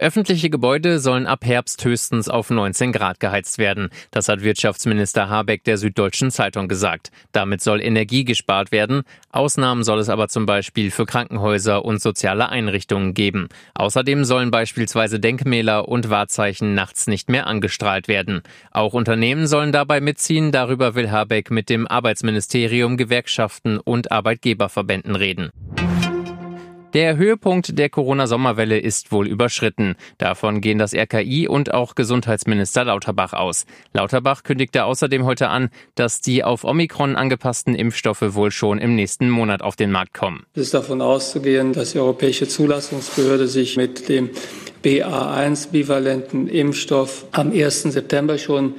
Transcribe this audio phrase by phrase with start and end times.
[0.00, 3.90] Öffentliche Gebäude sollen ab Herbst höchstens auf 19 Grad geheizt werden.
[4.10, 7.10] Das hat Wirtschaftsminister Habeck der Süddeutschen Zeitung gesagt.
[7.32, 9.02] Damit soll Energie gespart werden.
[9.30, 13.50] Ausnahmen soll es aber zum Beispiel für Krankenhäuser und soziale Einrichtungen geben.
[13.74, 18.40] Außerdem sollen beispielsweise Denkmäler und Wahrzeichen nachts nicht mehr angestrahlt werden.
[18.70, 20.50] Auch Unternehmen sollen dabei mitziehen.
[20.50, 25.50] Darüber will Habeck mit dem Arbeitsministerium, Gewerkschaften und Arbeitgeberverbänden reden.
[26.92, 29.94] Der Höhepunkt der Corona-Sommerwelle ist wohl überschritten.
[30.18, 33.64] Davon gehen das RKI und auch Gesundheitsminister Lauterbach aus.
[33.92, 39.30] Lauterbach kündigte außerdem heute an, dass die auf Omikron angepassten Impfstoffe wohl schon im nächsten
[39.30, 40.44] Monat auf den Markt kommen.
[40.54, 44.30] Es ist davon auszugehen, dass die Europäische Zulassungsbehörde sich mit dem
[44.82, 47.82] BA1-bivalenten Impfstoff am 1.
[47.82, 48.74] September schon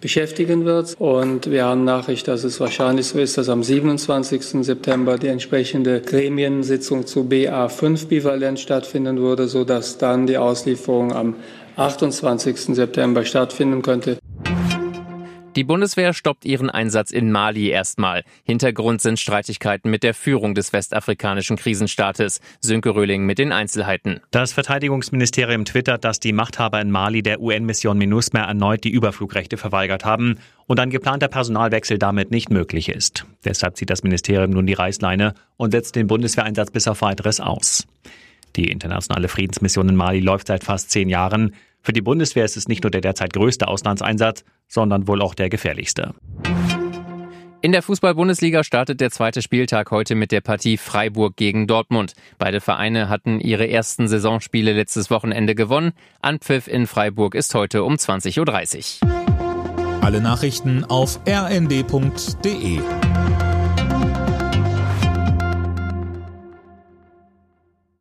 [0.00, 0.94] beschäftigen wird.
[0.98, 4.64] Und wir haben Nachricht, dass es wahrscheinlich so ist, dass am 27.
[4.64, 11.34] September die entsprechende Gremiensitzung zu BA5-Bivalent stattfinden würde, sodass dann die Auslieferung am
[11.76, 12.74] 28.
[12.74, 14.18] September stattfinden könnte.
[15.56, 18.24] Die Bundeswehr stoppt ihren Einsatz in Mali erstmal.
[18.44, 22.42] Hintergrund sind Streitigkeiten mit der Führung des westafrikanischen Krisenstaates.
[22.60, 24.20] Sönke Röhling mit den Einzelheiten.
[24.30, 30.04] Das Verteidigungsministerium twittert, dass die Machthaber in Mali der UN-Mission MINUSMA erneut die Überflugrechte verweigert
[30.04, 33.24] haben und ein geplanter Personalwechsel damit nicht möglich ist.
[33.46, 37.86] Deshalb zieht das Ministerium nun die Reißleine und setzt den Bundeswehreinsatz bis auf weiteres aus.
[38.56, 41.54] Die internationale Friedensmission in Mali läuft seit fast zehn Jahren.
[41.80, 45.48] Für die Bundeswehr ist es nicht nur der derzeit größte Auslandseinsatz, sondern wohl auch der
[45.48, 46.14] gefährlichste.
[47.62, 52.12] In der Fußball-Bundesliga startet der zweite Spieltag heute mit der Partie Freiburg gegen Dortmund.
[52.38, 55.92] Beide Vereine hatten ihre ersten Saisonspiele letztes Wochenende gewonnen.
[56.22, 60.02] Anpfiff in Freiburg ist heute um 20.30 Uhr.
[60.02, 62.80] Alle Nachrichten auf rnd.de